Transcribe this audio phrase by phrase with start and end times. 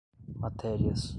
[0.39, 1.09] matérias